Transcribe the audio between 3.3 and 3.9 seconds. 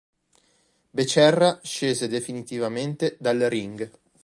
ring.